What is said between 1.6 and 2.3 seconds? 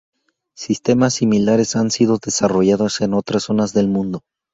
han sido